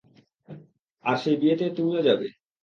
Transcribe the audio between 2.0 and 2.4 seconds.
যাবে।